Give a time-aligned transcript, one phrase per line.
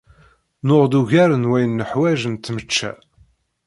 [0.67, 2.91] Nuɣ-d ugar n wayen neḥwaǧ n tmečča.